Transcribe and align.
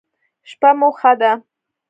شپه 0.49 0.69
مو 0.79 0.89
ښه 0.99 1.11
ده 1.19 1.31